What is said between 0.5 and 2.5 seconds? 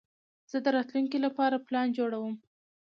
زه د راتلونکي لپاره پلان جوړوم.